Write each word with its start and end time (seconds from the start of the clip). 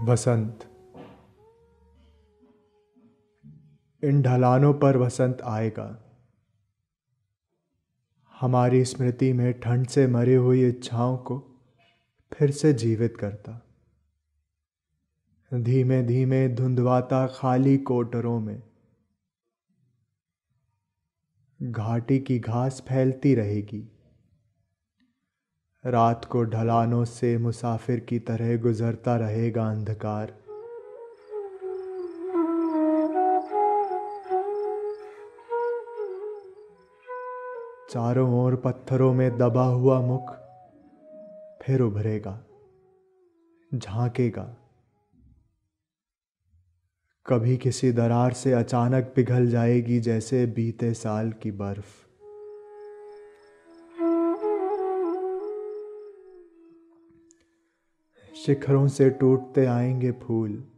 वसंत। 0.00 0.60
इन 4.04 4.22
ढलानों 4.22 4.74
पर 4.74 4.96
वसंत 4.96 5.42
आएगा। 5.42 6.02
हमारी 8.40 8.84
स्मृति 8.84 9.32
में 9.32 9.60
ठंड 9.60 9.86
से 9.86 10.06
मरी 10.06 10.34
हुई 10.34 10.68
इच्छाओं 10.68 11.18
को 11.18 11.38
फिर 12.32 12.50
से 12.50 12.72
जीवित 12.72 13.16
करता। 13.16 13.66
धीमे 15.54 16.02
धीमे 16.02 16.48
धुंधवाता 16.48 17.26
खाली 17.26 17.78
कोटरों 17.78 18.40
में। 18.40 18.62
घाटी 21.62 22.18
की 22.18 22.38
घास 22.38 22.84
फैलती 22.88 23.34
रहेगी। 23.34 23.95
रात 25.86 26.24
को 26.24 26.42
ढलानों 26.44 27.04
से 27.04 27.38
मुसाफिर 27.38 28.00
की 28.00 28.18
तरह 28.18 28.56
गुजरता 28.56 29.16
रहेगा 29.16 29.70
अंधकार। 29.70 30.32
चारों 37.90 38.44
ओर 38.44 38.56
पत्थरों 38.56 39.14
में 39.14 39.38
दबा 39.38 39.64
हुआ 39.64 40.00
मुख 40.00 40.32
फिर 41.62 41.80
उभरेगा, 41.80 42.44
झांकेगा। 43.74 44.56
कभी 47.26 47.56
किसी 47.56 47.92
दरार 47.92 48.32
से 48.32 48.52
अचानक 48.52 49.12
पिघल 49.16 49.46
जाएगी 49.46 50.00
जैसे 50.00 50.46
बीते 50.46 50.94
साल 50.94 51.32
की 51.32 51.50
बर्फ़। 51.50 52.05
शिखरों 58.36 58.88
से 58.88 59.10
टूटते 59.10 59.66
आएँगे 59.66 60.12
फूल। 60.12 60.68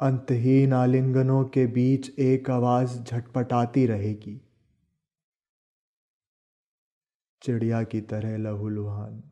अंतहीन 0.00 0.72
आलिंगनों 0.72 1.44
के 1.44 1.66
बीच 1.66 2.18
एक 2.18 2.50
आवाज़ 2.50 3.02
झटपटाती 3.02 3.86
रहेगी। 3.86 4.40
चिड़िया 7.42 7.82
की 7.82 8.00
तरह 8.00 8.36
लहूलुहान। 8.36 9.22